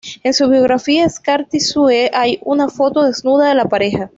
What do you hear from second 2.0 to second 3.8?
hay una foto desnuda de la